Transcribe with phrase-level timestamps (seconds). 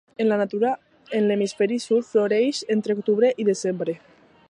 [0.21, 0.71] En la natura,
[1.19, 4.01] en l'hemisferi sud, floreix entre octubre i desembre.